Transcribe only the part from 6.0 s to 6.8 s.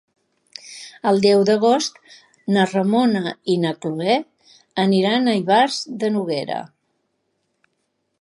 de Noguera.